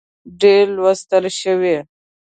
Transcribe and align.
ډېر 0.41 0.65
لوستل 0.77 1.25
شوي 1.41 1.77